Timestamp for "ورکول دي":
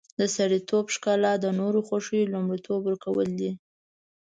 2.83-3.51